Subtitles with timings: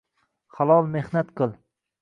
[0.55, 1.57] Halol mehnat qil